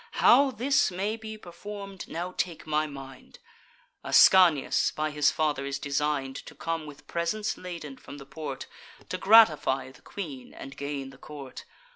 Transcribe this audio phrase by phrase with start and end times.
[0.13, 3.37] How this may be perform'd, now take my mind:
[4.03, 8.65] Ascanius by his father is design'd To come, with presents laden, from the port,
[9.09, 11.65] To gratify the queen, and gain the court.